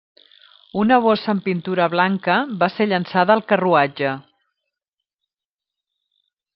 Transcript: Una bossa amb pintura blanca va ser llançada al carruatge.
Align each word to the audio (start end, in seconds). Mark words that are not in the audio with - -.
Una 0.83 0.95
bossa 1.03 1.27
amb 1.33 1.43
pintura 1.49 1.87
blanca 1.95 2.39
va 2.65 2.71
ser 2.79 2.89
llançada 2.93 3.37
al 3.39 3.47
carruatge. 3.53 4.17